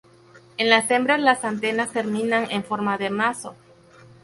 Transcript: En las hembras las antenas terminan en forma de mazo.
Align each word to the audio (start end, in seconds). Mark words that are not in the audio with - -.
En 0.57 0.67
las 0.71 0.89
hembras 0.89 1.19
las 1.21 1.43
antenas 1.45 1.91
terminan 1.91 2.49
en 2.49 2.63
forma 2.63 2.97
de 2.97 3.11
mazo. 3.11 3.55